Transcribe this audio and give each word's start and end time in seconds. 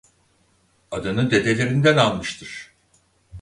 Adını 0.91 1.31
dedelerinden 1.31 1.97
almıştır. 1.97 2.73